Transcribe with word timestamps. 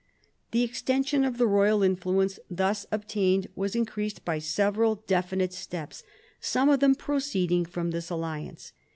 The 0.49 0.63
extension 0.63 1.23
of 1.23 1.37
the 1.37 1.45
royal 1.45 1.83
influence 1.83 2.39
thus 2.49 2.87
obtained 2.91 3.49
was 3.55 3.75
increased 3.75 4.25
by 4.25 4.39
several 4.39 4.95
definite 5.05 5.53
steps, 5.53 6.01
some 6.39 6.69
of 6.69 6.79
them 6.79 6.95
proceeding 6.95 7.65
from 7.65 7.91
this 7.91 8.09
alliance. 8.09 8.73